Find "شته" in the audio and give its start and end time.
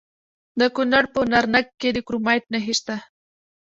2.79-2.95